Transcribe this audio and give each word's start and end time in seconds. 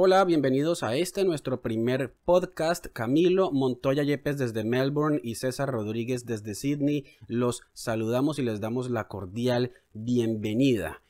Hola, 0.00 0.24
bienvenidos 0.24 0.84
a 0.84 0.94
este 0.94 1.24
nuestro 1.24 1.60
primer 1.60 2.14
podcast. 2.24 2.86
Camilo 2.86 3.50
Montoya 3.50 4.04
Yepes 4.04 4.38
desde 4.38 4.62
Melbourne 4.62 5.18
y 5.24 5.34
César 5.34 5.72
Rodríguez 5.72 6.24
desde 6.24 6.54
Sydney. 6.54 7.04
Los 7.26 7.62
saludamos 7.72 8.38
y 8.38 8.42
les 8.42 8.60
damos 8.60 8.90
la 8.90 9.08
cordial 9.08 9.72
bienvenida. 9.94 11.02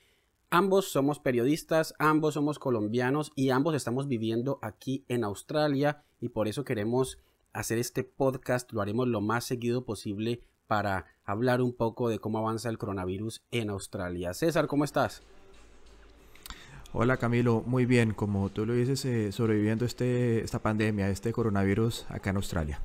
Ambos 0.49 0.89
somos 0.89 1.19
periodistas, 1.19 1.95
ambos 1.99 2.33
somos 2.33 2.59
colombianos 2.59 3.31
y 3.35 3.51
ambos 3.51 3.75
estamos 3.75 4.09
viviendo 4.09 4.59
aquí 4.63 5.05
en 5.09 5.23
Australia 5.23 6.03
y 6.19 6.31
por 6.31 6.49
eso 6.49 6.65
queremos 6.65 7.19
hacer 7.53 7.77
este 7.77 8.05
podcast. 8.05 8.73
Lo 8.73 8.81
haremos 8.81 9.07
lo 9.07 9.21
más 9.21 9.45
seguido 9.45 9.85
posible 9.85 10.41
para 10.67 11.05
hablar 11.27 11.61
un 11.61 11.75
poco 11.75 12.09
de 12.09 12.21
cómo 12.21 12.39
avanza 12.39 12.71
el 12.71 12.79
coronavirus 12.79 13.43
en 13.51 13.69
Australia. 13.69 14.33
César, 14.33 14.67
¿cómo 14.67 14.85
estás? 14.85 15.23
Hola 16.95 17.19
Camilo, 17.19 17.63
muy 17.67 17.85
bien, 17.85 18.15
como 18.15 18.49
tú 18.49 18.65
lo 18.65 18.73
dices, 18.73 19.05
eh, 19.05 19.31
sobreviviendo 19.31 19.85
este, 19.85 20.41
esta 20.41 20.61
pandemia, 20.61 21.11
este 21.11 21.33
coronavirus 21.33 22.07
acá 22.09 22.31
en 22.31 22.37
Australia. 22.37 22.81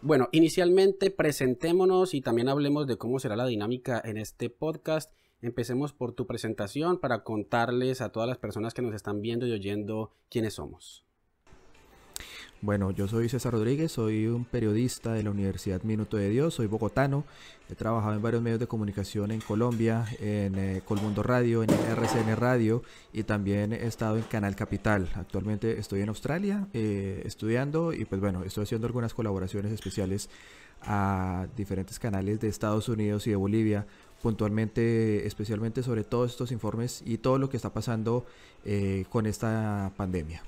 Bueno, 0.00 0.30
inicialmente 0.32 1.10
presentémonos 1.10 2.14
y 2.14 2.22
también 2.22 2.48
hablemos 2.48 2.86
de 2.86 2.96
cómo 2.96 3.18
será 3.18 3.36
la 3.36 3.44
dinámica 3.44 4.00
en 4.02 4.16
este 4.16 4.48
podcast. 4.48 5.12
Empecemos 5.42 5.92
por 5.92 6.12
tu 6.14 6.26
presentación 6.26 6.98
para 6.98 7.22
contarles 7.22 8.00
a 8.00 8.10
todas 8.10 8.26
las 8.26 8.38
personas 8.38 8.72
que 8.72 8.80
nos 8.80 8.94
están 8.94 9.20
viendo 9.20 9.46
y 9.46 9.52
oyendo 9.52 10.12
quiénes 10.30 10.54
somos. 10.54 11.04
Bueno, 12.62 12.90
yo 12.90 13.08
soy 13.08 13.30
César 13.30 13.54
Rodríguez, 13.54 13.92
soy 13.92 14.26
un 14.26 14.44
periodista 14.44 15.14
de 15.14 15.22
la 15.22 15.30
Universidad 15.30 15.82
Minuto 15.82 16.18
de 16.18 16.28
Dios, 16.28 16.52
soy 16.52 16.66
bogotano, 16.66 17.24
he 17.70 17.74
trabajado 17.74 18.14
en 18.14 18.20
varios 18.20 18.42
medios 18.42 18.60
de 18.60 18.66
comunicación 18.66 19.30
en 19.30 19.40
Colombia, 19.40 20.04
en 20.18 20.58
eh, 20.58 20.82
Colmundo 20.84 21.22
Radio, 21.22 21.62
en 21.62 21.70
RCN 21.70 22.36
Radio 22.36 22.82
y 23.14 23.22
también 23.22 23.72
he 23.72 23.86
estado 23.86 24.18
en 24.18 24.24
Canal 24.24 24.56
Capital. 24.56 25.08
Actualmente 25.14 25.78
estoy 25.78 26.02
en 26.02 26.10
Australia 26.10 26.68
eh, 26.74 27.22
estudiando 27.24 27.94
y 27.94 28.04
pues 28.04 28.20
bueno, 28.20 28.44
estoy 28.44 28.64
haciendo 28.64 28.86
algunas 28.86 29.14
colaboraciones 29.14 29.72
especiales 29.72 30.28
a 30.82 31.46
diferentes 31.56 31.98
canales 31.98 32.40
de 32.40 32.48
Estados 32.48 32.90
Unidos 32.90 33.26
y 33.26 33.30
de 33.30 33.36
Bolivia 33.36 33.86
puntualmente, 34.20 35.26
especialmente 35.26 35.82
sobre 35.82 36.04
todos 36.04 36.32
estos 36.32 36.52
informes 36.52 37.02
y 37.06 37.16
todo 37.16 37.38
lo 37.38 37.48
que 37.48 37.56
está 37.56 37.72
pasando 37.72 38.26
eh, 38.66 39.06
con 39.08 39.24
esta 39.24 39.92
pandemia. 39.96 40.42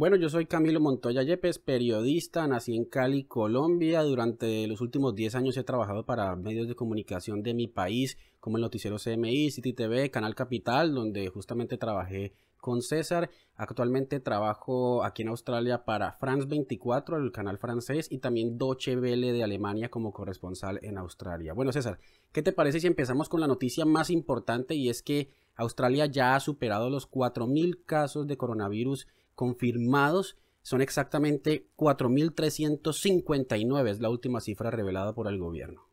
Bueno, 0.00 0.16
yo 0.16 0.30
soy 0.30 0.46
Camilo 0.46 0.80
Montoya 0.80 1.22
Yepes, 1.22 1.58
periodista, 1.58 2.48
nací 2.48 2.74
en 2.74 2.86
Cali, 2.86 3.24
Colombia. 3.24 4.02
Durante 4.02 4.66
los 4.66 4.80
últimos 4.80 5.14
10 5.14 5.34
años 5.34 5.58
he 5.58 5.62
trabajado 5.62 6.06
para 6.06 6.34
medios 6.36 6.68
de 6.68 6.74
comunicación 6.74 7.42
de 7.42 7.52
mi 7.52 7.68
país, 7.68 8.16
como 8.40 8.56
el 8.56 8.62
noticiero 8.62 8.96
CMI, 8.96 9.50
City 9.50 9.74
TV, 9.74 10.10
Canal 10.10 10.34
Capital, 10.34 10.94
donde 10.94 11.28
justamente 11.28 11.76
trabajé 11.76 12.32
con 12.56 12.80
César. 12.80 13.28
Actualmente 13.56 14.20
trabajo 14.20 15.04
aquí 15.04 15.20
en 15.20 15.28
Australia 15.28 15.84
para 15.84 16.12
France 16.12 16.46
24, 16.48 17.18
el 17.18 17.30
canal 17.30 17.58
francés, 17.58 18.06
y 18.10 18.20
también 18.20 18.56
Deutsche 18.56 18.96
Welle 18.96 19.34
de 19.34 19.44
Alemania 19.44 19.90
como 19.90 20.12
corresponsal 20.12 20.80
en 20.82 20.96
Australia. 20.96 21.52
Bueno, 21.52 21.72
César, 21.72 21.98
¿qué 22.32 22.40
te 22.40 22.54
parece 22.54 22.80
si 22.80 22.86
empezamos 22.86 23.28
con 23.28 23.40
la 23.40 23.46
noticia 23.46 23.84
más 23.84 24.08
importante 24.08 24.74
y 24.74 24.88
es 24.88 25.02
que 25.02 25.28
Australia 25.56 26.06
ya 26.06 26.36
ha 26.36 26.40
superado 26.40 26.88
los 26.88 27.10
4.000 27.10 27.84
casos 27.84 28.26
de 28.26 28.38
coronavirus 28.38 29.06
confirmados 29.40 30.36
son 30.60 30.82
exactamente 30.82 31.64
4.359, 31.78 33.88
es 33.88 34.02
la 34.02 34.10
última 34.10 34.42
cifra 34.42 34.70
revelada 34.70 35.14
por 35.14 35.28
el 35.28 35.38
gobierno. 35.38 35.88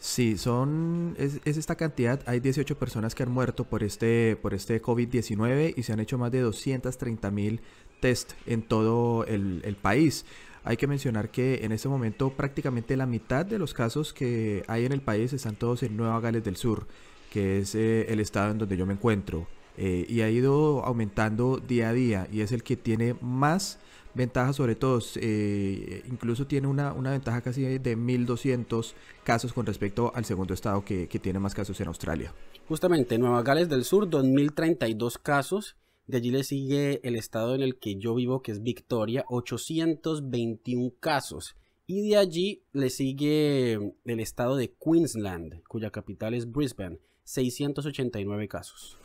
Sí, 0.00 0.36
son 0.36 1.14
es, 1.16 1.40
esta 1.44 1.76
cantidad. 1.76 2.20
Hay 2.26 2.40
18 2.40 2.76
personas 2.76 3.14
que 3.14 3.22
han 3.22 3.30
muerto 3.30 3.62
por 3.62 3.84
este 3.84 4.36
por 4.42 4.52
este 4.52 4.82
COVID-19 4.82 5.74
y 5.76 5.84
se 5.84 5.92
han 5.92 6.00
hecho 6.00 6.18
más 6.18 6.32
de 6.32 6.40
230 6.40 7.30
mil 7.30 7.60
test 8.00 8.32
en 8.46 8.62
todo 8.62 9.24
el, 9.26 9.76
país. 9.80 10.26
Hay 10.64 10.76
que 10.76 10.88
mencionar 10.88 11.30
que 11.30 11.64
en 11.64 11.70
este 11.70 11.88
momento 11.88 12.30
prácticamente 12.30 12.96
la 12.96 13.06
mitad 13.06 13.46
de 13.46 13.60
los 13.60 13.74
casos 13.74 14.12
que 14.12 14.64
hay 14.66 14.86
en 14.86 14.92
el 14.92 15.02
país 15.02 15.32
están 15.32 15.54
todos 15.54 15.84
en 15.84 15.96
Nueva 15.96 16.18
Gales 16.18 16.42
del 16.42 16.56
Sur, 16.56 16.88
que 17.30 17.60
es 17.60 17.76
eh, 17.76 18.06
el 18.08 18.18
estado 18.18 18.50
en 18.50 18.58
donde 18.58 18.76
yo 18.76 18.86
me 18.86 18.94
encuentro. 18.94 19.46
Eh, 19.76 20.06
y 20.08 20.20
ha 20.20 20.30
ido 20.30 20.84
aumentando 20.84 21.56
día 21.56 21.88
a 21.88 21.92
día 21.92 22.28
y 22.30 22.40
es 22.40 22.52
el 22.52 22.62
que 22.62 22.76
tiene 22.76 23.14
más 23.20 23.78
ventajas 24.14 24.56
sobre 24.56 24.74
todos. 24.74 25.18
Eh, 25.20 26.02
incluso 26.10 26.46
tiene 26.46 26.66
una, 26.66 26.92
una, 26.92 27.10
ventaja 27.10 27.40
casi 27.40 27.62
de 27.62 27.96
1.200 27.96 28.92
casos 29.24 29.52
con 29.52 29.66
respecto 29.66 30.12
al 30.14 30.24
segundo 30.24 30.54
estado 30.54 30.84
que, 30.84 31.08
que, 31.08 31.18
tiene 31.18 31.38
más 31.38 31.54
casos 31.54 31.80
en 31.80 31.88
Australia. 31.88 32.34
Justamente, 32.68 33.18
Nueva 33.18 33.42
Gales 33.42 33.68
del 33.68 33.84
Sur, 33.84 34.08
2.032 34.08 35.18
casos. 35.22 35.76
De 36.06 36.18
allí 36.18 36.30
le 36.30 36.44
sigue 36.44 37.00
el 37.04 37.16
estado 37.16 37.54
en 37.54 37.62
el 37.62 37.78
que 37.78 37.96
yo 37.96 38.14
vivo, 38.14 38.42
que 38.42 38.52
es 38.52 38.62
Victoria, 38.62 39.24
821 39.28 40.92
casos. 41.00 41.56
Y 41.86 42.08
de 42.08 42.16
allí 42.16 42.64
le 42.72 42.90
sigue 42.90 43.74
el 44.04 44.20
estado 44.20 44.56
de 44.56 44.74
Queensland, 44.74 45.62
cuya 45.64 45.90
capital 45.90 46.34
es 46.34 46.50
Brisbane, 46.50 46.98
689 47.24 48.48
casos. 48.48 48.98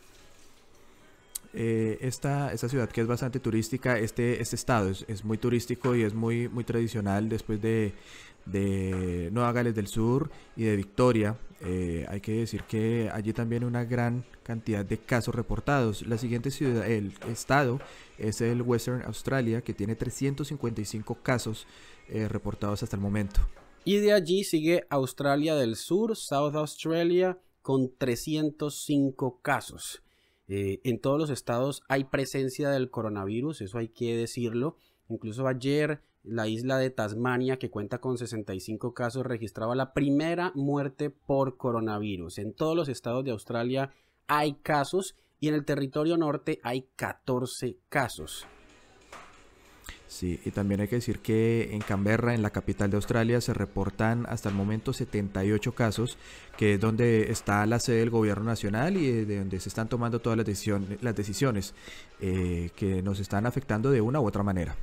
Eh, 1.59 1.97
esta, 2.01 2.53
esta, 2.53 2.69
ciudad 2.69 2.88
que 2.88 3.01
es 3.01 3.07
bastante 3.07 3.40
turística, 3.40 3.97
este, 3.97 4.40
este 4.40 4.56
estado 4.56 4.91
es, 4.91 5.25
muy 5.25 5.40
turístico 5.40 5.95
y 5.95 6.03
es 6.03 6.13
muy, 6.13 6.47
muy 6.47 6.63
tradicional 6.63 7.29
después 7.29 7.59
de, 7.59 7.94
de 8.45 9.29
Nueva 9.31 9.51
Gales 9.53 9.73
del 9.73 9.88
Sur 9.88 10.29
y 10.56 10.66
de 10.66 10.75
Victoria. 10.75 11.35
Eh, 11.62 12.06
hay 12.09 12.22
que 12.22 12.34
decir 12.34 12.62
que 12.62 13.09
allí 13.12 13.34
también 13.34 13.63
una 13.63 13.85
gran 13.85 14.23
cantidad 14.44 14.85
de 14.85 15.00
casos 15.00 15.34
reportados. 15.34 16.06
La 16.06 16.19
siguiente 16.19 16.51
ciudad, 16.51 16.88
el 16.88 17.12
estado 17.28 17.79
es 18.19 18.39
el 18.41 18.62
Western 18.62 19.01
Australia, 19.07 19.62
que 19.62 19.74
tiene 19.74 19.95
355 19.95 21.16
casos 21.24 21.66
eh, 22.07 22.28
reportados 22.28 22.84
hasta 22.84 22.95
el 22.95 23.01
momento. 23.01 23.39
Y 23.84 23.97
de 23.97 24.13
allí 24.13 24.44
sigue 24.44 24.85
Australia 24.91 25.56
del 25.56 25.75
Sur, 25.75 26.16
South 26.16 26.53
Australia, 26.53 27.39
con 27.63 27.91
305 27.97 29.39
casos. 29.41 30.03
Eh, 30.47 30.80
en 30.84 31.00
todos 31.00 31.19
los 31.19 31.30
estados 31.30 31.84
hay 31.90 32.06
presencia 32.06 32.69
del 32.69 32.90
coronavirus, 32.90 33.62
eso 33.62 33.78
hay 33.78 33.90
que 33.90 34.16
decirlo. 34.16 34.78
Incluso 35.09 35.47
ayer 35.47 36.02
la 36.24 36.47
isla 36.47 36.78
de 36.78 36.90
Tasmania, 36.90 37.58
que 37.58 37.69
cuenta 37.69 38.00
con 38.00 38.18
65 38.18 38.94
casos, 38.94 39.25
registraba 39.25 39.75
la 39.75 39.94
primera 39.94 40.52
muerte 40.56 41.09
por 41.09 41.57
coronavirus. 41.57 42.40
En 42.40 42.53
todos 42.53 42.75
los 42.75 42.90
estados 42.90 43.24
de 43.24 43.31
Australia 43.31 43.91
hay 44.28 44.56
casos 44.56 45.16
y 45.40 45.47
en 45.47 45.53
el 45.53 45.66
territorio 45.66 46.18
norte 46.18 46.59
hay 46.63 46.88
14 46.96 47.78
casos. 47.90 48.47
Sí, 50.07 50.40
y 50.45 50.51
también 50.51 50.79
hay 50.79 50.88
que 50.88 50.95
decir 50.95 51.19
que 51.19 51.73
en 51.73 51.81
Canberra, 51.81 52.34
en 52.34 52.41
la 52.41 52.50
capital 52.50 52.90
de 52.90 52.95
Australia, 52.95 53.41
se 53.41 53.53
reportan 53.53 54.25
hasta 54.29 54.47
el 54.47 54.56
momento 54.56 54.94
78 54.94 55.73
casos, 55.73 56.18
que 56.57 56.75
es 56.75 56.79
donde 56.79 57.29
está 57.29 57.66
la 57.66 57.79
sede 57.79 57.97
del 57.97 58.09
gobierno 58.09 58.45
nacional 58.45 58.95
y 58.95 59.25
de 59.25 59.40
donde 59.40 59.59
se 59.59 59.68
están 59.68 59.90
tomando 59.90 60.19
todas 60.19 60.38
las, 60.38 60.47
las 61.01 61.16
decisiones 61.16 61.73
eh, 62.21 62.69
que 62.77 63.01
nos 63.01 63.19
están 63.19 63.45
afectando 63.45 63.92
de 63.92 64.00
una 64.00 64.21
u 64.21 64.25
otra 64.25 64.44
manera. 64.44 64.77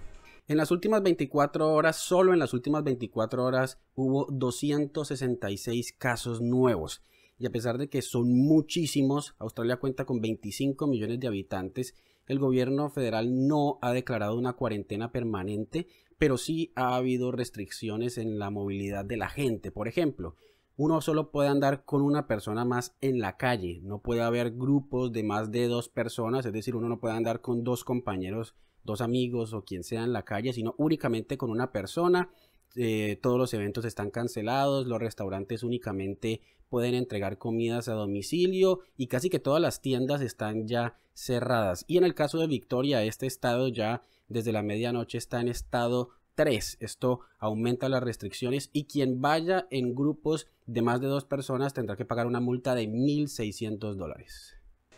En 0.47 0.59
las 0.59 0.71
últimas 0.71 1.03
24 1.03 1.73
horas, 1.73 1.97
solo 1.97 2.35
en 2.35 2.39
las 2.39 2.53
últimas 2.53 2.85
24 2.85 3.43
horas, 3.43 3.79
hubo 3.95 4.27
266 4.31 5.95
casos 5.97 6.43
nuevos. 6.43 7.03
Y 7.39 7.47
a 7.47 7.51
pesar 7.51 7.79
de 7.79 7.89
que 7.89 8.03
son 8.03 8.31
muchísimos, 8.31 9.35
Australia 9.39 9.79
cuenta 9.79 10.05
con 10.05 10.21
25 10.21 10.87
millones 10.87 11.19
de 11.19 11.29
habitantes 11.29 11.95
el 12.27 12.39
gobierno 12.39 12.91
federal 12.91 13.47
no 13.47 13.79
ha 13.83 13.93
declarado 13.93 14.37
una 14.37 14.55
cuarentena 14.55 15.13
permanente, 15.13 15.87
pero 16.19 16.39
sí 16.39 16.73
ha 16.75 16.97
habido 16.97 17.33
restricciones 17.33 18.19
en 18.19 18.39
la 18.39 18.51
movilidad 18.51 19.05
de 19.05 19.17
la 19.17 19.29
gente. 19.29 19.71
Por 19.71 19.89
ejemplo, 19.89 20.37
uno 20.77 21.01
solo 21.01 21.31
puede 21.31 21.49
andar 21.49 21.85
con 21.85 22.03
una 22.03 22.27
persona 22.27 22.65
más 22.65 22.97
en 23.01 23.21
la 23.21 23.37
calle, 23.37 23.81
no 23.83 24.01
puede 24.01 24.23
haber 24.23 24.53
grupos 24.53 25.13
de 25.13 25.23
más 25.23 25.51
de 25.53 25.69
dos 25.69 25.89
personas, 25.89 26.47
es 26.47 26.53
decir, 26.53 26.75
uno 26.75 26.89
no 26.89 26.99
puede 26.99 27.15
andar 27.15 27.41
con 27.41 27.63
dos 27.63 27.85
compañeros, 27.85 28.55
dos 28.83 29.01
amigos 29.01 29.53
o 29.53 29.63
quien 29.63 29.85
sea 29.85 30.03
en 30.03 30.13
la 30.13 30.25
calle, 30.25 30.53
sino 30.53 30.75
únicamente 30.77 31.39
con 31.39 31.51
una 31.51 31.71
persona 31.71 32.31
eh, 32.77 33.19
todos 33.23 33.39
los 33.39 33.55
eventos 33.55 33.85
están 33.85 34.11
cancelados, 34.11 34.87
los 34.87 35.01
restaurantes 35.01 35.63
únicamente 35.63 36.41
pueden 36.69 36.95
entregar 36.95 37.39
comidas 37.39 37.89
a 37.89 37.93
domicilio 37.93 38.81
y 38.97 39.07
casi 39.07 39.31
que 39.31 39.39
todas 39.39 39.63
las 39.63 39.81
tiendas 39.81 40.21
están 40.21 40.67
ya 40.67 40.97
cerradas. 41.15 41.85
Y 41.87 41.99
en 41.99 42.05
el 42.05 42.15
caso 42.15 42.39
de 42.39 42.49
Victoria, 42.49 43.03
este 43.05 43.27
estado 43.27 43.69
ya 43.69 44.03
desde 44.29 44.53
la 44.53 44.63
medianoche 44.63 45.19
está 45.19 45.41
en 45.41 45.49
estado 45.49 46.11
3. 46.35 46.79
Esto 46.81 47.21
aumenta 47.39 47.89
las 47.89 48.03
restricciones 48.03 48.71
y 48.73 48.85
quien 48.85 49.21
vaya 49.21 49.69
en 49.71 49.95
grupos 49.95 50.49
de 50.67 50.83
más 50.83 51.01
de 51.01 51.07
dos 51.07 51.25
personas 51.25 51.75
tendrá 51.75 51.97
que 51.97 52.05
pagar 52.05 52.27
una 52.27 52.41
multa 52.41 52.75
de 52.75 52.89
1.600 52.89 53.95
dólares. 53.95 54.57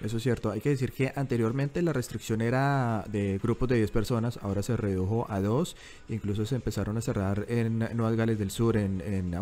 Eso 0.00 0.16
es 0.16 0.22
cierto. 0.22 0.50
Hay 0.50 0.60
que 0.60 0.70
decir 0.70 0.92
que 0.92 1.12
anteriormente 1.14 1.82
la 1.82 1.92
restricción 1.92 2.40
era 2.40 3.04
de 3.08 3.38
grupos 3.42 3.68
de 3.68 3.76
10 3.76 3.90
personas, 3.90 4.38
ahora 4.42 4.62
se 4.62 4.76
redujo 4.76 5.26
a 5.28 5.40
2. 5.40 5.76
Incluso 6.08 6.46
se 6.46 6.54
empezaron 6.54 6.96
a 6.96 7.02
cerrar 7.02 7.44
en 7.48 7.80
Nueva 7.80 8.12
Gales 8.12 8.38
del 8.38 8.50
Sur, 8.50 8.78
en, 8.78 9.36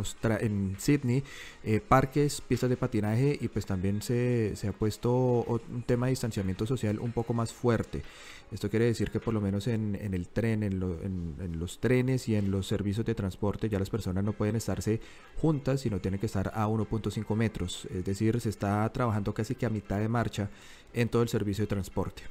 Sydney, 0.78 1.22
eh, 1.62 1.80
parques, 1.86 2.40
pistas 2.40 2.70
de 2.70 2.76
patinaje 2.76 3.38
y 3.40 3.46
pues 3.48 3.66
también 3.66 4.02
se 4.02 4.52
ha 4.68 4.72
puesto 4.72 5.12
un 5.44 5.84
tema 5.84 6.06
de 6.06 6.10
distanciamiento 6.10 6.66
social 6.66 6.98
un 6.98 7.12
poco 7.12 7.34
más 7.34 7.52
fuerte. 7.52 8.02
Esto 8.50 8.70
quiere 8.70 8.86
decir 8.86 9.10
que 9.10 9.20
por 9.20 9.34
lo 9.34 9.40
menos 9.40 9.66
en, 9.66 9.94
el 9.94 10.28
tren, 10.28 10.62
en, 10.62 10.82
en, 10.82 11.58
los 11.58 11.80
trenes 11.80 12.28
y 12.28 12.34
en 12.34 12.50
los 12.50 12.66
servicios 12.66 13.04
de 13.04 13.14
transporte 13.14 13.68
ya 13.68 13.78
las 13.78 13.90
personas 13.90 14.24
no 14.24 14.32
pueden 14.32 14.56
estarse 14.56 15.00
juntas, 15.36 15.80
sino 15.80 16.00
tienen 16.00 16.18
que 16.18 16.26
estar 16.26 16.50
a 16.54 16.66
1.5 16.66 17.36
metros. 17.36 17.86
Es 17.94 18.04
decir, 18.04 18.40
se 18.40 18.48
está 18.48 18.90
trabajando 18.92 19.34
casi 19.34 19.54
que 19.54 19.66
a 19.66 19.70
mitad 19.70 19.98
de 19.98 20.08
marcha 20.08 20.50
en 20.94 21.08
todo 21.08 21.22
el 21.22 21.28
servicio 21.28 21.64
de 21.64 21.68
transporte. 21.68 22.22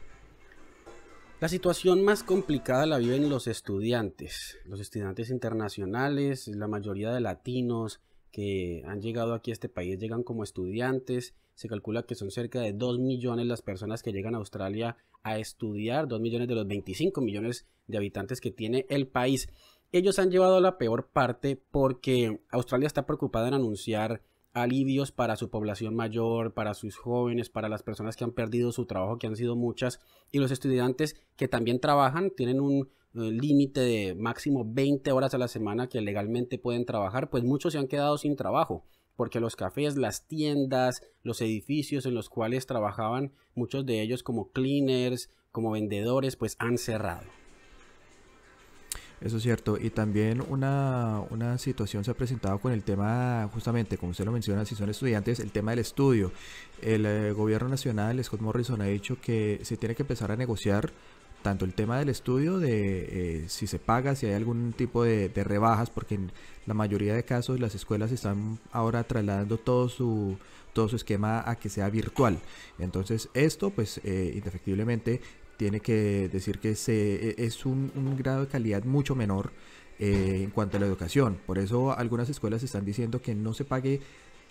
La 1.40 1.50
situación 1.50 2.04
más 2.04 2.24
complicada 2.24 2.88
la 2.88 2.98
viven 2.98 3.30
los 3.30 3.46
estudiantes, 3.46 4.58
los 4.66 4.80
estudiantes 4.80 5.30
internacionales, 5.30 6.48
la 6.48 6.68
mayoría 6.68 7.14
de 7.14 7.22
latinos 7.22 8.02
que 8.32 8.82
han 8.88 9.02
llegado 9.02 9.36
aquí 9.36 9.52
a 9.52 9.54
este 9.54 9.70
país 9.70 10.00
llegan 10.00 10.24
como 10.24 10.44
estudiantes. 10.44 11.36
Se 11.58 11.68
calcula 11.68 12.04
que 12.04 12.14
son 12.14 12.30
cerca 12.30 12.62
de 12.62 12.72
2 12.72 13.00
millones 13.00 13.48
las 13.48 13.64
personas 13.64 14.04
que 14.04 14.12
llegan 14.12 14.36
a 14.36 14.38
Australia 14.38 14.96
a 15.24 15.40
estudiar, 15.40 16.08
2 16.08 16.22
millones 16.22 16.48
de 16.48 16.54
los 16.54 16.68
25 16.68 17.20
millones 17.20 17.66
de 17.88 17.98
habitantes 17.98 18.42
que 18.42 18.52
tiene 18.52 18.86
el 18.90 19.08
país. 19.08 19.50
Ellos 19.92 20.20
han 20.20 20.30
llevado 20.30 20.62
la 20.62 20.78
peor 20.78 21.08
parte 21.08 21.60
porque 21.72 22.42
Australia 22.52 22.86
está 22.86 23.08
preocupada 23.08 23.48
en 23.48 23.56
anunciar 23.56 24.22
alivios 24.54 25.12
para 25.12 25.36
su 25.36 25.50
población 25.50 25.96
mayor, 25.96 26.54
para 26.54 26.76
sus 26.76 26.96
jóvenes, 26.96 27.50
para 27.50 27.70
las 27.70 27.82
personas 27.82 28.16
que 28.16 28.24
han 28.24 28.34
perdido 28.34 28.72
su 28.72 28.86
trabajo, 28.86 29.18
que 29.18 29.26
han 29.26 29.36
sido 29.36 29.56
muchas, 29.56 30.00
y 30.32 30.38
los 30.38 30.52
estudiantes 30.52 31.16
que 31.36 31.48
también 31.48 31.80
trabajan, 31.80 32.30
tienen 32.30 32.60
un 32.60 32.92
eh, 33.16 33.32
límite 33.32 33.80
de 33.80 34.14
máximo 34.14 34.64
20 34.64 35.12
horas 35.12 35.34
a 35.34 35.40
la 35.40 35.48
semana 35.48 35.90
que 35.90 36.02
legalmente 36.02 36.60
pueden 36.60 36.86
trabajar, 36.86 37.32
pues 37.32 37.44
muchos 37.44 37.74
se 37.74 37.80
han 37.80 37.88
quedado 37.88 38.20
sin 38.20 38.36
trabajo 38.36 38.86
porque 39.18 39.42
los 39.42 39.58
cafés, 39.58 39.98
las 39.98 40.26
tiendas, 40.28 41.02
los 41.24 41.42
edificios 41.42 42.06
en 42.06 42.14
los 42.14 42.30
cuales 42.30 42.66
trabajaban, 42.68 43.34
muchos 43.56 43.86
de 43.86 44.02
ellos 44.02 44.24
como 44.24 44.52
cleaners, 44.52 45.30
como 45.52 45.72
vendedores, 45.72 46.38
pues 46.38 46.56
han 46.60 46.78
cerrado. 46.78 47.26
Eso 49.20 49.38
es 49.38 49.44
cierto. 49.44 49.78
Y 49.80 49.90
también 49.90 50.44
una, 50.48 51.24
una, 51.32 51.58
situación 51.58 52.04
se 52.04 52.12
ha 52.12 52.14
presentado 52.14 52.60
con 52.60 52.72
el 52.72 52.84
tema, 52.84 53.50
justamente, 53.52 53.98
como 53.98 54.12
usted 54.12 54.26
lo 54.26 54.32
menciona, 54.32 54.64
si 54.64 54.76
son 54.76 54.90
estudiantes, 54.90 55.40
el 55.40 55.52
tema 55.52 55.72
del 55.72 55.80
estudio. 55.80 56.32
El 56.84 57.08
eh, 57.08 57.32
gobierno 57.32 57.68
nacional, 57.68 58.24
Scott 58.24 58.42
Morrison, 58.42 58.80
ha 58.82 58.86
dicho 58.86 59.20
que 59.20 59.60
se 59.64 59.76
tiene 59.78 59.96
que 59.96 60.04
empezar 60.04 60.32
a 60.32 60.36
negociar 60.36 60.92
tanto 61.42 61.66
el 61.66 61.74
tema 61.74 62.00
del 62.00 62.10
estudio, 62.10 62.60
de 62.60 63.44
eh, 63.44 63.50
si 63.50 63.68
se 63.68 63.80
paga, 63.80 64.16
si 64.16 64.26
hay 64.26 64.34
algún 64.34 64.74
tipo 64.74 65.04
de, 65.04 65.30
rebajas, 65.36 65.90
porque 65.90 66.16
en 66.16 66.32
la 66.66 66.74
mayoría 66.74 67.16
de 67.16 67.24
casos 67.24 67.60
las 67.60 67.76
escuelas 67.76 68.12
están 68.12 68.60
ahora 68.72 69.04
trasladando 69.04 69.58
todo 69.58 69.90
su, 69.90 70.38
todo 70.74 70.90
su 70.90 70.96
esquema 70.96 71.44
a 71.50 71.56
que 71.56 71.70
sea 71.70 71.90
virtual. 71.90 72.40
Entonces 72.80 73.30
esto, 73.34 73.70
pues 73.70 74.02
eh, 74.04 74.34
indefectiblemente, 74.36 75.22
tiene 75.58 75.80
que 75.80 76.30
decir 76.32 76.60
que 76.60 76.76
se, 76.76 77.30
e, 77.30 77.36
es 77.38 77.66
un, 77.66 77.92
grado 78.18 78.42
de 78.42 78.48
calidad 78.48 78.84
mucho 78.84 79.16
menor 79.16 79.52
eh, 80.00 80.42
en 80.44 80.52
cuanto 80.52 80.78
a 80.78 80.80
la 80.80 80.86
educación. 80.86 81.38
Por 81.46 81.58
eso 81.58 81.98
algunas 81.98 82.30
escuelas 82.30 82.64
están 82.64 82.86
diciendo 82.86 83.22
que 83.22 83.36
no 83.36 83.54
se 83.54 83.66
pague 83.66 84.02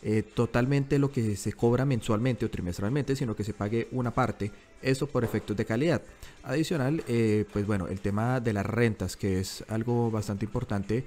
eh, 0.03 0.23
totalmente 0.23 0.99
lo 0.99 1.11
que 1.11 1.37
se 1.37 1.53
cobra 1.55 1.85
mensualmente 1.85 2.44
o 2.44 2.50
trimestralmente, 2.50 3.17
sino 3.17 3.35
que 3.35 3.44
se 3.44 3.55
pague 3.55 3.88
una 3.93 4.12
parte, 4.12 4.53
eso 4.91 5.06
por 5.06 5.25
efectos 5.25 5.56
de 5.56 5.65
calidad. 5.65 6.03
Adicional, 6.43 7.03
eh, 7.09 7.44
pues 7.53 7.67
bueno, 7.67 7.88
el 7.88 8.00
tema 8.00 8.41
de 8.41 8.53
las 8.53 8.67
rentas, 8.67 9.17
que 9.17 9.41
es 9.41 9.65
algo 9.69 10.11
bastante 10.11 10.44
importante 10.44 11.05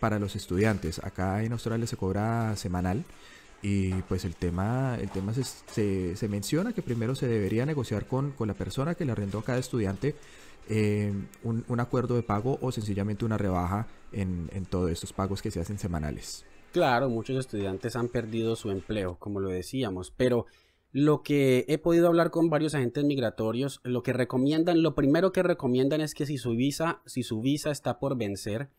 para 0.00 0.18
los 0.18 0.34
estudiantes. 0.34 0.98
Acá 1.04 1.44
en 1.44 1.52
Australia 1.52 1.86
se 1.86 1.96
cobra 1.96 2.56
semanal. 2.56 3.04
Y 3.60 3.92
pues 4.02 4.24
el 4.24 4.36
tema, 4.36 4.96
el 5.00 5.10
tema 5.10 5.34
se, 5.34 6.14
se, 6.16 6.28
menciona 6.28 6.72
que 6.72 6.80
primero 6.80 7.16
se 7.16 7.26
debería 7.26 7.66
negociar 7.66 8.06
con, 8.06 8.30
con, 8.30 8.46
la 8.46 8.54
persona 8.54 8.94
que 8.94 9.04
le 9.04 9.10
arrendó 9.10 9.40
a 9.40 9.44
cada 9.44 9.58
estudiante 9.58 10.14
eh, 10.68 11.12
un, 11.42 11.64
un, 11.66 11.80
acuerdo 11.80 12.14
de 12.14 12.22
pago 12.22 12.58
o 12.60 12.70
sencillamente 12.70 13.24
una 13.24 13.36
rebaja 13.36 13.88
en, 14.12 14.48
en 14.52 14.64
todos 14.64 14.90
estos 14.90 15.12
pagos 15.12 15.42
que 15.42 15.50
se 15.50 15.60
hacen 15.60 15.78
semanales. 15.78 16.44
Claro, 16.72 17.08
muchos 17.08 17.36
estudiantes 17.36 17.96
han 17.96 18.08
perdido 18.08 18.54
su 18.54 18.70
empleo, 18.70 19.16
como 19.18 19.40
lo 19.40 19.48
decíamos, 19.48 20.12
pero 20.16 20.46
lo 20.92 21.22
que 21.22 21.64
he 21.68 21.78
podido 21.78 22.08
hablar 22.08 22.30
con 22.30 22.48
varios 22.48 22.74
agentes 22.74 23.04
migratorios, 23.04 23.80
lo 23.84 24.02
que 24.02 24.12
recomiendan, 24.12 24.82
lo 24.82 24.94
primero 24.94 25.32
que 25.32 25.42
recomiendan 25.42 26.00
es 26.00 26.14
que 26.14 26.26
si 26.26 26.38
su 26.38 26.52
visa, 26.52 27.02
si 27.04 27.22
su 27.22 27.40
visa 27.40 27.70
está 27.70 27.98
por 27.98 28.16
vencer 28.16 28.70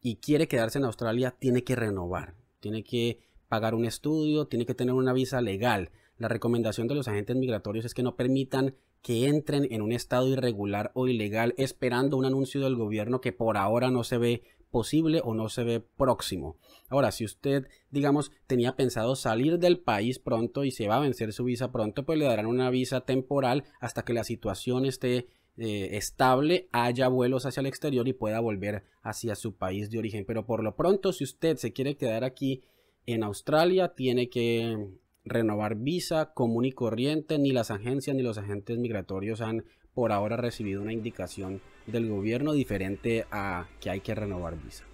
y 0.00 0.16
quiere 0.16 0.46
quedarse 0.46 0.78
en 0.78 0.84
Australia, 0.84 1.34
tiene 1.38 1.64
que 1.64 1.74
renovar, 1.74 2.34
tiene 2.60 2.84
que 2.84 3.20
pagar 3.48 3.74
un 3.74 3.84
estudio, 3.84 4.46
tiene 4.46 4.66
que 4.66 4.74
tener 4.74 4.94
una 4.94 5.12
visa 5.12 5.40
legal. 5.40 5.90
La 6.18 6.28
recomendación 6.28 6.86
de 6.88 6.94
los 6.94 7.08
agentes 7.08 7.36
migratorios 7.36 7.84
es 7.84 7.94
que 7.94 8.02
no 8.02 8.16
permitan 8.16 8.76
que 9.02 9.28
entren 9.28 9.68
en 9.70 9.82
un 9.82 9.92
estado 9.92 10.28
irregular 10.28 10.90
o 10.94 11.06
ilegal 11.06 11.54
esperando 11.58 12.16
un 12.16 12.24
anuncio 12.24 12.60
del 12.60 12.76
gobierno 12.76 13.20
que 13.20 13.32
por 13.32 13.56
ahora 13.56 13.90
no 13.90 14.02
se 14.02 14.18
ve 14.18 14.42
posible 14.70 15.20
o 15.24 15.34
no 15.34 15.48
se 15.48 15.64
ve 15.64 15.80
próximo. 15.80 16.56
Ahora, 16.88 17.10
si 17.10 17.24
usted, 17.24 17.66
digamos, 17.90 18.32
tenía 18.46 18.76
pensado 18.76 19.16
salir 19.16 19.58
del 19.58 19.78
país 19.78 20.18
pronto 20.18 20.64
y 20.64 20.70
se 20.70 20.88
va 20.88 20.96
a 20.96 21.00
vencer 21.00 21.32
su 21.32 21.44
visa 21.44 21.72
pronto, 21.72 22.04
pues 22.04 22.18
le 22.18 22.24
darán 22.26 22.46
una 22.46 22.70
visa 22.70 23.02
temporal 23.02 23.64
hasta 23.80 24.04
que 24.04 24.12
la 24.12 24.24
situación 24.24 24.84
esté 24.84 25.26
eh, 25.58 25.96
estable, 25.96 26.68
haya 26.72 27.08
vuelos 27.08 27.46
hacia 27.46 27.60
el 27.60 27.66
exterior 27.66 28.06
y 28.06 28.12
pueda 28.12 28.40
volver 28.40 28.84
hacia 29.02 29.34
su 29.34 29.56
país 29.56 29.90
de 29.90 29.98
origen. 29.98 30.24
Pero 30.26 30.44
por 30.44 30.62
lo 30.62 30.76
pronto, 30.76 31.12
si 31.12 31.24
usted 31.24 31.56
se 31.56 31.72
quiere 31.72 31.96
quedar 31.96 32.24
aquí 32.24 32.62
en 33.06 33.22
Australia 33.22 33.94
tiene 33.94 34.28
que 34.28 34.76
renovar 35.24 35.76
visa 35.76 36.32
común 36.34 36.64
y 36.64 36.72
corriente, 36.72 37.38
ni 37.38 37.52
las 37.52 37.70
agencias 37.70 38.14
ni 38.16 38.22
los 38.22 38.38
agentes 38.38 38.78
migratorios 38.78 39.40
han 39.40 39.64
por 39.96 40.12
ahora 40.12 40.36
recibido 40.36 40.82
una 40.82 40.92
indicación 40.92 41.62
del 41.86 42.10
gobierno 42.10 42.52
diferente 42.52 43.24
a 43.30 43.66
que 43.80 43.88
hay 43.88 44.00
que 44.00 44.14
renovar 44.14 44.54
visa. 44.62 44.84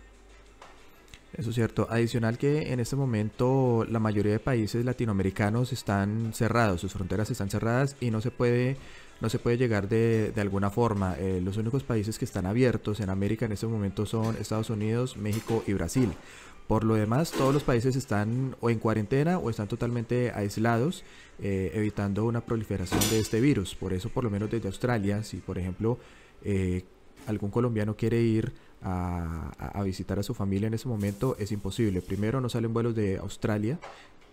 Eso 1.34 1.48
es 1.48 1.54
cierto. 1.54 1.86
Adicional 1.90 2.36
que 2.36 2.72
en 2.72 2.80
este 2.80 2.94
momento 2.94 3.86
la 3.88 3.98
mayoría 3.98 4.32
de 4.32 4.38
países 4.38 4.84
latinoamericanos 4.84 5.72
están 5.72 6.32
cerrados, 6.34 6.82
sus 6.82 6.92
fronteras 6.92 7.30
están 7.30 7.48
cerradas 7.48 7.96
y 8.00 8.10
no 8.10 8.20
se 8.20 8.30
puede, 8.30 8.76
no 9.22 9.30
se 9.30 9.38
puede 9.38 9.56
llegar 9.56 9.88
de, 9.88 10.32
alguna 10.36 10.70
forma. 10.70 11.16
Eh, 11.18 11.40
los 11.42 11.56
únicos 11.56 11.84
países 11.84 12.18
que 12.18 12.26
están 12.26 12.44
abiertos 12.44 13.00
en 13.00 13.08
América 13.08 13.46
en 13.46 13.52
este 13.52 13.66
momento 13.66 14.04
son 14.04 14.36
Estados 14.36 14.68
Unidos, 14.68 15.16
México 15.16 15.64
y 15.66 15.72
Brasil. 15.72 16.12
Por 16.68 16.84
lo 16.84 16.94
demás, 16.94 17.32
todos 17.32 17.52
los 17.52 17.64
países 17.64 17.96
están 17.96 18.54
o 18.60 18.70
en 18.70 18.78
cuarentena 18.78 19.38
o 19.38 19.48
están 19.50 19.68
totalmente 19.68 20.32
aislados, 20.34 21.02
eh, 21.38 21.72
evitando 21.74 22.24
una 22.24 22.42
proliferación 22.42 23.00
de 23.10 23.20
este 23.20 23.40
virus. 23.40 23.74
Por 23.74 23.94
eso, 23.94 24.10
por 24.10 24.24
lo 24.24 24.30
menos 24.30 24.50
desde 24.50 24.68
Australia, 24.68 25.22
si 25.22 25.38
por 25.38 25.58
ejemplo 25.58 25.98
eh, 26.44 26.84
algún 27.26 27.50
colombiano 27.50 27.96
quiere 27.96 28.20
ir 28.20 28.52
a, 28.82 29.82
visitar 29.84 30.18
a 30.18 30.22
su 30.22 30.34
familia 30.34 30.66
en 30.66 30.74
ese 30.74 30.88
momento, 30.88 31.36
es 31.38 31.52
imposible. 31.52 32.02
Primero, 32.02 32.40
no 32.40 32.48
salen 32.48 32.72
vuelos 32.72 32.94
de 32.94 33.18
Australia 33.18 33.78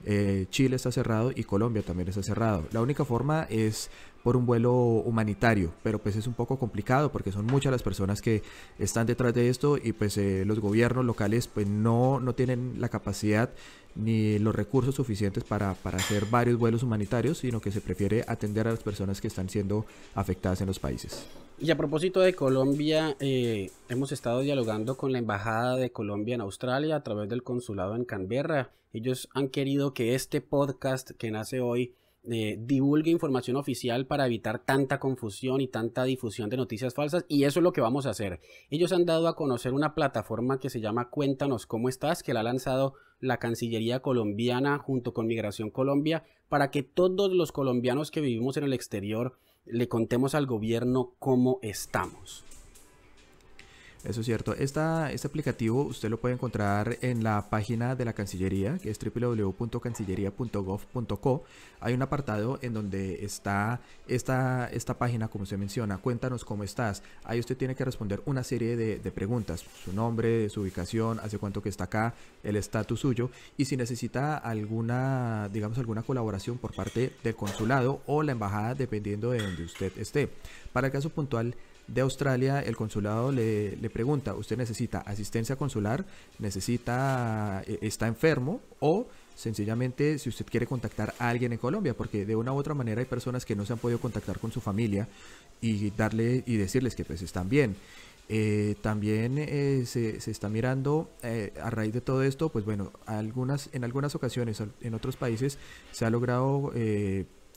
Eh, 0.06 0.46
Chile 0.50 0.78
está 0.78 0.92
cerrado 0.92 1.32
y 1.36 1.44
Colombia 1.44 1.84
también 1.84 2.08
está 2.08 2.24
cerrado. 2.24 2.64
La 2.72 2.82
única 2.82 3.04
forma 3.04 3.46
es 3.50 3.90
por 4.24 4.38
un 4.38 4.46
vuelo 4.46 4.74
humanitario, 4.74 5.74
pero 5.84 6.00
pues 6.00 6.16
es 6.16 6.28
un 6.28 6.34
poco 6.34 6.58
complicado 6.58 7.12
porque 7.12 7.32
son 7.32 7.46
muchas 7.46 7.72
las 7.72 7.84
personas 7.84 8.22
que 8.22 8.42
están 8.78 9.08
detrás 9.08 9.34
de 9.34 9.50
esto 9.50 9.78
y 9.78 9.94
pues 9.94 10.18
eh, 10.18 10.44
los 10.46 10.60
gobiernos 10.60 11.06
locales 11.06 11.48
pues 11.48 11.68
no, 11.68 12.20
no 12.20 12.34
tienen 12.34 12.76
la 12.80 12.90
capacidad 12.90 13.50
ni 13.96 14.40
los 14.40 14.56
recursos 14.56 14.96
suficientes 14.96 15.44
para, 15.44 15.74
para 15.74 15.98
hacer 15.98 16.26
varios 16.26 16.58
vuelos 16.58 16.84
humanitarios, 16.84 17.40
sino 17.40 17.60
que 17.60 17.72
se 17.72 17.82
prefiere 17.82 18.24
atender 18.28 18.68
a 18.68 18.72
las 18.72 18.84
personas 18.84 19.20
que 19.20 19.28
están 19.28 19.50
siendo 19.50 19.86
afectadas 20.16 20.62
en 20.62 20.68
los 20.68 20.80
países. 20.80 21.26
Y 21.62 21.72
a 21.72 21.78
propósito 21.78 22.22
de 22.22 22.34
Colombia, 22.34 23.18
eh, 23.20 23.70
hemos 23.90 24.14
estado 24.14 24.40
dialogando 24.40 24.96
con 24.96 25.12
la 25.12 25.18
Embajada 25.18 25.76
de 25.76 25.92
Colombia 25.92 26.36
en 26.36 26.42
Australia 26.42 26.96
a 26.96 27.04
través 27.04 27.28
del 27.28 27.44
consulado 27.44 27.98
en 27.98 28.06
Canberra. 28.06 28.72
Ellos 28.94 29.28
han 29.34 29.50
querido 29.50 29.94
que 29.94 30.16
este 30.16 30.40
podcast 30.40 31.12
que 31.12 31.32
nace 31.32 31.60
hoy 31.60 31.96
eh, 32.24 32.58
divulgue 32.62 33.12
información 33.12 33.58
oficial 33.58 34.06
para 34.08 34.26
evitar 34.26 34.60
tanta 34.60 35.02
confusión 35.02 35.60
y 35.60 35.68
tanta 35.68 36.06
difusión 36.06 36.50
de 36.50 36.56
noticias 36.56 36.94
falsas 36.94 37.26
y 37.28 37.44
eso 37.44 37.60
es 37.60 37.64
lo 37.64 37.74
que 37.74 37.82
vamos 37.82 38.06
a 38.06 38.12
hacer. 38.12 38.40
Ellos 38.70 38.94
han 38.94 39.06
dado 39.06 39.28
a 39.28 39.36
conocer 39.36 39.74
una 39.74 39.96
plataforma 39.96 40.60
que 40.60 40.70
se 40.70 40.80
llama 40.80 41.10
Cuéntanos 41.10 41.66
cómo 41.66 41.90
estás, 41.90 42.24
que 42.24 42.34
la 42.34 42.40
ha 42.40 42.44
lanzado 42.44 42.94
la 43.20 43.38
Cancillería 43.38 44.02
colombiana 44.02 44.78
junto 44.78 45.14
con 45.14 45.28
Migración 45.28 45.72
Colombia 45.72 46.24
para 46.48 46.72
que 46.72 46.84
todos 46.84 47.34
los 47.34 47.52
colombianos 47.52 48.12
que 48.12 48.22
vivimos 48.22 48.56
en 48.56 48.64
el 48.64 48.74
exterior 48.74 49.38
le 49.72 49.88
contemos 49.88 50.36
al 50.36 50.46
gobierno 50.46 51.14
cómo 51.20 51.60
estamos. 51.62 52.44
Eso 54.06 54.22
es 54.22 54.26
cierto. 54.26 54.54
Esta, 54.54 55.12
este 55.12 55.28
aplicativo 55.28 55.84
usted 55.84 56.10
lo 56.10 56.22
puede 56.22 56.36
encontrar 56.36 56.98
en 57.02 57.22
la 57.22 57.50
página 57.50 57.96
de 57.96 58.06
la 58.06 58.14
Cancillería, 58.14 58.78
que 58.78 58.90
es 58.90 58.98
www.cancillería.gov.co. 58.98 61.44
Hay 61.82 61.94
un 61.94 62.02
apartado 62.02 62.60
en 62.62 62.74
donde 62.74 63.26
está 63.26 63.82
esta, 64.08 64.70
esta 64.72 64.98
página, 64.98 65.28
como 65.28 65.46
se 65.46 65.58
menciona, 65.58 65.98
cuéntanos 65.98 66.46
cómo 66.46 66.64
estás. 66.64 67.04
Ahí 67.26 67.42
usted 67.42 67.58
tiene 67.58 67.76
que 67.76 67.84
responder 67.84 68.22
una 68.26 68.42
serie 68.44 68.78
de, 68.78 69.00
de 69.00 69.12
preguntas, 69.12 69.66
su 69.84 69.92
nombre, 69.92 70.48
su 70.48 70.62
ubicación, 70.62 71.20
hace 71.20 71.38
cuánto 71.38 71.62
que 71.62 71.68
está 71.68 71.84
acá, 71.84 72.14
el 72.44 72.56
estatus 72.56 73.02
suyo, 73.02 73.30
y 73.58 73.66
si 73.66 73.76
necesita 73.76 74.38
alguna, 74.38 75.50
digamos, 75.52 75.78
alguna 75.78 76.04
colaboración 76.04 76.58
por 76.58 76.74
parte 76.74 77.12
del 77.22 77.36
consulado 77.36 78.02
o 78.08 78.24
la 78.24 78.32
embajada, 78.32 78.76
dependiendo 78.76 79.32
de 79.32 79.42
donde 79.42 79.64
usted 79.64 79.92
esté. 79.98 80.30
Para 80.72 80.88
el 80.88 80.94
caso 80.94 81.10
puntual, 81.10 81.54
de 81.94 82.02
Australia, 82.02 82.62
el 82.62 82.76
consulado 82.76 83.32
le, 83.32 83.90
pregunta, 83.90 84.34
¿usted 84.36 84.58
necesita 84.58 85.00
asistencia 85.00 85.56
consular? 85.56 86.06
¿Necesita, 86.38 87.64
eh, 87.66 87.80
está 87.82 88.08
enfermo? 88.08 88.62
O 88.80 89.08
sencillamente 89.36 90.20
si 90.20 90.30
usted 90.30 90.46
quiere 90.46 90.68
contactar 90.68 91.14
a 91.18 91.30
alguien 91.30 91.54
en 91.54 91.58
Colombia, 91.58 91.96
porque 91.96 92.26
de 92.26 92.36
una 92.36 92.54
u 92.54 92.58
otra 92.58 92.74
manera 92.74 93.00
hay 93.00 93.06
personas 93.06 93.46
que 93.46 93.56
no 93.56 93.66
se 93.66 93.74
han 93.74 93.80
podido 93.80 94.00
contactar 94.00 94.40
con 94.40 94.52
su 94.52 94.62
familia 94.62 95.08
y 95.62 95.92
darle 95.92 96.44
y 96.46 96.58
decirles 96.58 96.96
que 96.96 97.06
pues 97.06 97.22
están 97.22 97.50
bien. 97.50 97.76
Eh, 98.32 98.76
también 98.82 99.38
eh, 99.40 99.84
se, 99.86 100.18
está 100.30 100.50
mirando 100.50 101.10
a 101.62 101.70
raíz 101.72 101.94
de 101.94 102.02
todo 102.02 102.22
esto, 102.22 102.50
pues 102.50 102.64
bueno, 102.64 102.92
algunas, 103.06 103.70
en 103.74 103.84
algunas 103.84 104.14
ocasiones 104.14 104.62
en 104.82 104.94
otros 104.94 105.16
países 105.16 105.58
se 105.92 106.06
ha 106.06 106.10
logrado 106.10 106.72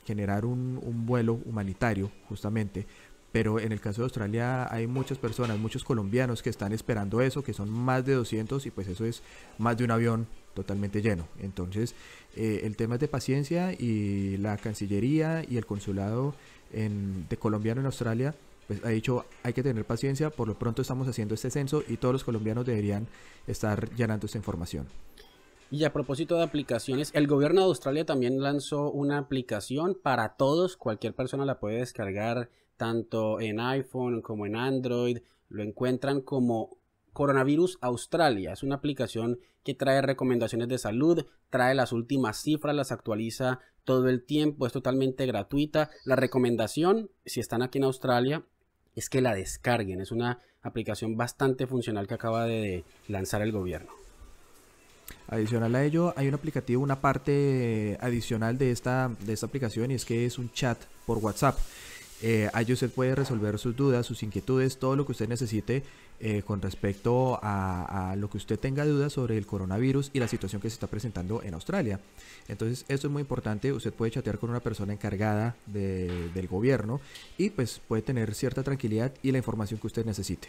generar 0.05 0.45
un, 0.45 0.81
un 0.83 1.07
vuelo 1.07 1.41
humanitario 1.45 2.11
justamente 2.29 2.87
pero 3.33 3.59
en 3.59 3.73
el 3.73 3.81
caso 3.81 4.03
de 4.03 4.05
Australia 4.05 4.73
hay 4.73 4.87
muchas 4.87 5.19
personas, 5.19 5.59
muchos 5.59 5.85
colombianos 5.85 6.43
que 6.43 6.51
están 6.51 6.73
esperando 6.73 7.21
eso, 7.21 7.43
que 7.43 7.53
son 7.53 7.71
más 7.71 8.05
de 8.05 8.15
200 8.15 8.65
y 8.67 8.71
pues 8.71 8.87
eso 8.89 9.05
es 9.05 9.23
más 9.59 9.77
de 9.77 9.85
un 9.85 9.91
avión 9.91 10.27
totalmente 10.55 11.01
lleno. 11.01 11.27
Entonces, 11.41 11.95
eh, 12.37 12.61
el 12.65 12.77
tema 12.77 12.95
es 12.95 13.01
de 13.01 13.09
paciencia 13.09 13.73
y 13.73 14.37
la 14.37 14.57
Cancillería 14.59 15.45
y 15.49 15.57
el 15.57 15.67
consulado 15.67 16.35
de 16.73 17.37
colombiano 17.37 17.83
en 17.83 17.87
Australia 17.87 18.35
pues 18.67 18.83
ha 18.85 18.89
dicho 18.89 19.27
hay 19.43 19.53
que 19.53 19.63
tener 19.63 19.85
paciencia, 19.85 20.31
por 20.31 20.49
lo 20.49 20.59
pronto 20.59 20.83
estamos 20.83 21.07
haciendo 21.09 21.35
este 21.35 21.51
censo 21.51 21.83
y 21.87 21.97
todos 21.97 22.15
los 22.15 22.25
colombianos 22.25 22.65
deberían 22.65 23.07
estar 23.47 23.91
llenando 23.95 24.27
esta 24.27 24.39
información. 24.39 24.87
Y 25.71 25.85
a 25.85 25.93
propósito 25.93 26.37
de 26.37 26.43
aplicaciones, 26.43 27.11
el 27.15 27.27
gobierno 27.27 27.63
de 27.63 27.67
Australia 27.69 28.05
también 28.05 28.43
lanzó 28.43 28.91
una 28.91 29.19
aplicación 29.19 29.95
para 30.01 30.37
todos, 30.37 30.77
cualquier 30.77 31.15
persona 31.15 31.47
la 31.47 31.59
puede 31.59 31.79
descargar 31.79 32.51
tanto 32.77 33.41
en 33.41 33.61
iPhone 33.61 34.23
como 34.23 34.47
en 34.47 34.57
Android. 34.57 35.19
Lo 35.49 35.63
encuentran 35.63 36.21
como 36.21 36.79
Coronavirus 37.13 37.79
Australia. 37.81 38.53
Es 38.53 38.63
una 38.63 38.77
aplicación 38.77 39.39
que 39.65 39.75
trae 39.75 40.03
recomendaciones 40.03 40.69
de 40.69 40.79
salud, 40.79 41.27
trae 41.51 41.75
las 41.75 41.93
últimas 41.93 42.39
cifras, 42.39 42.75
las 42.75 42.93
actualiza 42.93 43.61
todo 43.85 44.09
el 44.09 44.25
tiempo, 44.25 44.67
es 44.67 44.73
totalmente 44.73 45.27
gratuita. 45.27 45.91
La 46.05 46.17
recomendación, 46.17 47.11
si 47.25 47.41
están 47.41 47.63
aquí 47.63 47.79
en 47.79 47.85
Australia, 47.85 48.45
es 48.95 49.09
que 49.09 49.21
la 49.21 49.35
descarguen. 49.35 50.01
Es 50.01 50.13
una 50.13 50.39
aplicación 50.63 51.17
bastante 51.17 51.67
funcional 51.67 52.07
que 52.07 52.15
acaba 52.15 52.47
de 52.47 52.85
lanzar 53.09 53.43
el 53.43 53.53
gobierno. 53.53 53.93
Adicional 55.29 55.75
a 55.75 55.85
ello, 55.85 56.13
hay 56.17 56.29
un 56.29 56.35
aplicativo, 56.35 56.83
una 56.83 57.01
parte 57.01 57.97
adicional 58.01 58.59
de 58.59 58.71
esta, 58.71 59.11
de 59.21 59.33
esta 59.33 59.47
aplicación 59.47 59.91
y 59.91 59.95
es 59.95 60.05
que 60.05 60.27
es 60.27 60.39
un 60.39 60.51
chat 60.53 60.79
por 61.07 61.19
WhatsApp. 61.19 61.59
Eh, 62.23 62.49
ahí 62.53 62.73
usted 62.73 62.91
puede 62.91 63.17
resolver 63.17 63.59
sus 63.59 63.75
dudas, 63.77 64.07
sus 64.07 64.23
inquietudes, 64.23 64.79
todo 64.79 64.95
lo 64.95 65.05
que 65.05 65.13
usted 65.13 65.29
necesite 65.29 65.83
eh, 66.21 66.43
con 66.43 66.63
respecto 66.63 67.41
a, 67.43 68.15
lo 68.17 68.31
que 68.31 68.37
usted 68.37 68.59
tenga 68.59 68.85
dudas 68.85 69.13
sobre 69.13 69.37
el 69.37 69.45
coronavirus 69.45 70.11
y 70.13 70.21
la 70.21 70.29
situación 70.29 70.63
que 70.63 70.71
se 70.71 70.75
está 70.75 70.87
presentando 70.87 71.43
en 71.43 71.55
Australia. 71.55 71.99
Entonces, 72.47 72.85
esto 72.89 73.09
es 73.09 73.13
muy 73.13 73.23
importante. 73.23 73.73
Usted 73.73 73.93
puede 73.93 74.13
chatear 74.13 74.39
con 74.39 74.51
una 74.51 74.61
persona 74.61 74.93
encargada 74.93 75.57
del 75.67 76.47
gobierno 76.49 77.01
y 77.39 77.51
pues 77.51 77.81
puede 77.89 78.03
tener 78.03 78.35
cierta 78.35 78.63
tranquilidad 78.63 79.13
y 79.23 79.33
la 79.33 79.39
información 79.39 79.81
que 79.81 79.89
usted 79.89 80.07
necesite. 80.07 80.49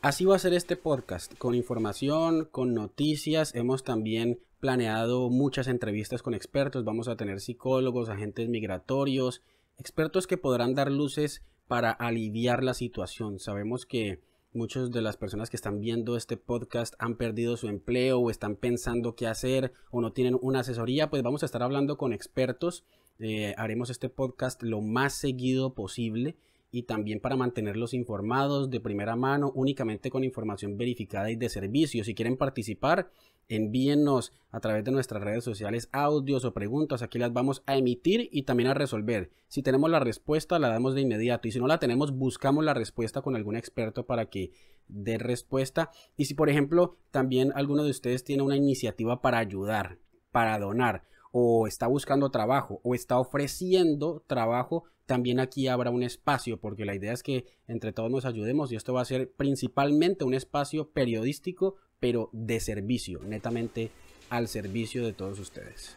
Así 0.00 0.24
va 0.24 0.34
a 0.34 0.40
ser 0.40 0.52
este 0.52 0.74
podcast, 0.74 1.38
con 1.38 1.54
información, 1.54 2.48
con 2.50 2.74
noticias. 2.74 3.54
Hemos 3.54 3.84
también 3.84 4.40
planeado 4.58 5.30
muchas 5.30 5.68
entrevistas 5.68 6.22
con 6.22 6.34
expertos. 6.34 6.84
Vamos 6.84 7.06
a 7.06 7.16
tener 7.16 7.40
psicólogos, 7.40 8.08
agentes 8.08 8.48
migratorios, 8.48 9.42
expertos 9.78 10.26
que 10.26 10.36
podrán 10.36 10.74
dar 10.74 10.90
luces 10.90 11.42
para 11.68 11.90
aliviar 11.90 12.62
la 12.62 12.74
situación. 12.74 13.38
Sabemos 13.38 13.86
que 13.86 14.20
muchas 14.52 14.90
de 14.90 15.02
las 15.02 15.16
personas 15.16 15.48
que 15.50 15.56
están 15.56 15.80
viendo 15.80 16.16
este 16.16 16.36
podcast 16.36 16.94
han 16.98 17.16
perdido 17.16 17.56
su 17.56 17.68
empleo 17.68 18.18
o 18.18 18.30
están 18.30 18.56
pensando 18.56 19.14
qué 19.14 19.26
hacer 19.26 19.72
o 19.90 20.00
no 20.00 20.12
tienen 20.12 20.38
una 20.40 20.60
asesoría, 20.60 21.10
pues 21.10 21.22
vamos 21.22 21.42
a 21.42 21.46
estar 21.46 21.62
hablando 21.62 21.96
con 21.96 22.12
expertos. 22.12 22.84
Eh, 23.18 23.54
haremos 23.56 23.90
este 23.90 24.08
podcast 24.08 24.62
lo 24.62 24.80
más 24.80 25.14
seguido 25.14 25.74
posible 25.74 26.36
y 26.70 26.84
también 26.84 27.20
para 27.20 27.36
mantenerlos 27.36 27.92
informados 27.92 28.70
de 28.70 28.80
primera 28.80 29.14
mano 29.14 29.52
únicamente 29.54 30.10
con 30.10 30.24
información 30.24 30.78
verificada 30.78 31.30
y 31.30 31.36
de 31.36 31.50
servicio. 31.50 32.02
Si 32.02 32.14
quieren 32.14 32.36
participar, 32.36 33.10
envíennos 33.56 34.32
a 34.50 34.60
través 34.60 34.84
de 34.84 34.92
nuestras 34.92 35.22
redes 35.22 35.44
sociales 35.44 35.88
audios 35.92 36.44
o 36.44 36.54
preguntas. 36.54 37.02
Aquí 37.02 37.18
las 37.18 37.32
vamos 37.32 37.62
a 37.66 37.76
emitir 37.76 38.28
y 38.32 38.42
también 38.42 38.70
a 38.70 38.74
resolver. 38.74 39.30
Si 39.48 39.62
tenemos 39.62 39.90
la 39.90 40.00
respuesta, 40.00 40.58
la 40.58 40.68
damos 40.68 40.94
de 40.94 41.02
inmediato. 41.02 41.48
Y 41.48 41.52
si 41.52 41.58
no 41.58 41.66
la 41.66 41.78
tenemos, 41.78 42.12
buscamos 42.12 42.64
la 42.64 42.74
respuesta 42.74 43.22
con 43.22 43.36
algún 43.36 43.56
experto 43.56 44.06
para 44.06 44.26
que 44.26 44.52
dé 44.88 45.18
respuesta. 45.18 45.90
Y 46.16 46.24
si, 46.24 46.34
por 46.34 46.48
ejemplo, 46.48 46.96
también 47.10 47.52
alguno 47.54 47.84
de 47.84 47.90
ustedes 47.90 48.24
tiene 48.24 48.42
una 48.42 48.56
iniciativa 48.56 49.20
para 49.20 49.38
ayudar, 49.38 49.98
para 50.30 50.58
donar, 50.58 51.04
o 51.30 51.66
está 51.66 51.86
buscando 51.86 52.30
trabajo, 52.30 52.80
o 52.84 52.94
está 52.94 53.18
ofreciendo 53.18 54.22
trabajo, 54.26 54.84
también 55.06 55.40
aquí 55.40 55.66
habrá 55.68 55.90
un 55.90 56.02
espacio, 56.02 56.60
porque 56.60 56.84
la 56.84 56.94
idea 56.94 57.12
es 57.12 57.22
que 57.22 57.46
entre 57.66 57.92
todos 57.92 58.10
nos 58.10 58.24
ayudemos 58.24 58.70
y 58.70 58.76
esto 58.76 58.94
va 58.94 59.02
a 59.02 59.06
ser 59.06 59.32
principalmente 59.32 60.24
un 60.24 60.34
espacio 60.34 60.90
periodístico, 60.90 61.76
pero 62.02 62.28
de 62.32 62.58
servicio, 62.58 63.20
netamente 63.24 63.92
al 64.28 64.48
servicio 64.48 65.06
de 65.06 65.12
todos 65.12 65.38
ustedes. 65.38 65.94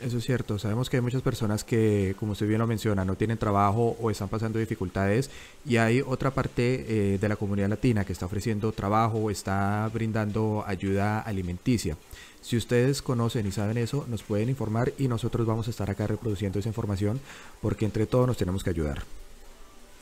Eso 0.00 0.18
es 0.18 0.24
cierto, 0.24 0.56
sabemos 0.56 0.88
que 0.88 0.98
hay 0.98 1.02
muchas 1.02 1.20
personas 1.20 1.64
que, 1.64 2.14
como 2.18 2.32
usted 2.32 2.46
bien 2.46 2.60
lo 2.60 2.68
menciona, 2.68 3.04
no 3.04 3.16
tienen 3.16 3.36
trabajo 3.36 3.96
o 4.00 4.08
están 4.08 4.28
pasando 4.28 4.60
dificultades 4.60 5.30
y 5.66 5.78
hay 5.78 6.00
otra 6.00 6.30
parte 6.30 6.86
eh, 6.88 7.18
de 7.18 7.28
la 7.28 7.34
comunidad 7.34 7.68
latina 7.68 8.04
que 8.04 8.12
está 8.12 8.24
ofreciendo 8.24 8.70
trabajo 8.70 9.32
está 9.32 9.90
brindando 9.92 10.62
ayuda 10.64 11.20
alimenticia. 11.20 11.96
Si 12.40 12.56
ustedes 12.56 13.02
conocen 13.02 13.48
y 13.48 13.52
saben 13.52 13.78
eso, 13.78 14.06
nos 14.08 14.22
pueden 14.22 14.48
informar 14.48 14.92
y 14.96 15.08
nosotros 15.08 15.44
vamos 15.44 15.66
a 15.66 15.70
estar 15.70 15.90
acá 15.90 16.06
reproduciendo 16.06 16.60
esa 16.60 16.68
información 16.68 17.20
porque 17.60 17.84
entre 17.84 18.06
todos 18.06 18.28
nos 18.28 18.36
tenemos 18.36 18.62
que 18.62 18.70
ayudar. 18.70 19.02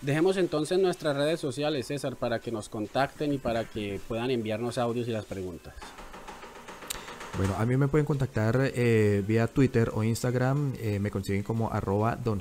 Dejemos 0.00 0.36
entonces 0.36 0.78
nuestras 0.78 1.16
redes 1.16 1.40
sociales, 1.40 1.86
César, 1.88 2.16
para 2.16 2.38
que 2.38 2.52
nos 2.52 2.68
contacten 2.68 3.32
y 3.32 3.38
para 3.38 3.64
que 3.64 4.00
puedan 4.06 4.30
enviarnos 4.30 4.78
audios 4.78 5.08
y 5.08 5.10
las 5.10 5.24
preguntas. 5.24 5.74
Bueno, 7.36 7.54
a 7.56 7.66
mí 7.66 7.76
me 7.76 7.88
pueden 7.88 8.04
contactar 8.04 8.72
eh, 8.74 9.22
vía 9.26 9.46
Twitter 9.48 9.90
o 9.94 10.02
Instagram, 10.02 10.74
eh, 10.80 10.98
me 10.98 11.10
consiguen 11.10 11.42
como 11.42 11.70
arroba 11.72 12.16
don 12.16 12.40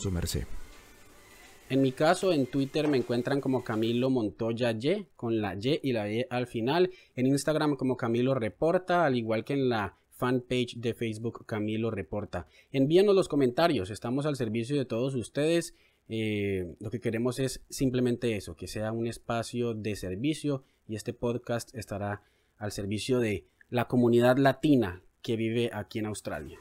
En 1.70 1.82
mi 1.82 1.92
caso, 1.92 2.32
en 2.32 2.46
Twitter 2.46 2.88
me 2.88 2.98
encuentran 2.98 3.42
como 3.42 3.64
Camilo 3.64 4.10
Montoya 4.10 4.72
Y, 4.72 5.08
con 5.16 5.42
la 5.42 5.56
Y 5.56 5.80
y 5.82 5.94
la 5.94 6.10
E 6.10 6.28
al 6.30 6.48
final. 6.48 6.92
En 7.16 7.26
Instagram 7.26 7.76
como 7.76 7.98
Camilo 7.98 8.34
Reporta, 8.36 9.06
al 9.06 9.16
igual 9.16 9.44
que 9.44 9.54
en 9.54 9.70
la 9.70 9.98
fanpage 10.12 10.78
de 10.78 10.94
Facebook 10.94 11.46
Camilo 11.46 11.92
Reporta. 11.92 12.48
Envíanos 12.72 13.16
los 13.16 13.28
comentarios, 13.28 13.90
estamos 13.90 14.26
al 14.26 14.36
servicio 14.36 14.76
de 14.76 14.86
todos 14.86 15.16
ustedes. 15.16 15.76
Eh, 16.10 16.76
lo 16.80 16.90
que 16.90 17.02
queremos 17.02 17.40
es 17.40 17.62
simplemente 17.70 18.36
eso, 18.36 18.56
que 18.56 18.68
sea 18.68 18.92
un 18.92 19.08
espacio 19.08 19.74
de 19.74 19.96
servicio 19.96 20.64
y 20.88 20.96
este 20.96 21.14
podcast 21.14 21.76
estará 21.76 22.24
al 22.58 22.72
servicio 22.72 23.20
de 23.20 23.46
la 23.70 23.88
comunidad 23.88 24.38
latina 24.38 25.02
que 25.22 25.36
vive 25.36 25.70
aquí 25.74 26.00
en 26.00 26.06
Australia. 26.06 26.60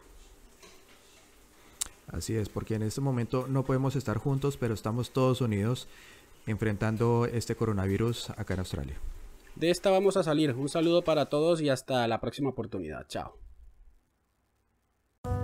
Así 2.09 2.35
es, 2.35 2.49
porque 2.49 2.75
en 2.75 2.83
este 2.83 3.01
momento 3.01 3.47
no 3.49 3.65
podemos 3.65 3.97
estar 3.97 4.17
juntos, 4.19 4.57
pero 4.57 4.75
estamos 4.75 5.11
todos 5.11 5.41
unidos 5.41 5.89
enfrentando 6.47 7.27
este 7.27 7.57
coronavirus 7.57 8.31
acá 8.31 8.55
en 8.55 8.61
Australia. 8.61 8.97
De 9.57 9.71
esta 9.71 9.91
vamos 9.91 10.17
a 10.17 10.23
salir. 10.23 10.53
Un 10.53 10.69
saludo 10.69 11.03
para 11.03 11.27
todos 11.27 11.61
y 11.61 11.69
hasta 11.69 12.07
la 12.07 12.21
próxima 12.21 12.51
oportunidad. 12.51 13.07
Chao. 13.09 13.46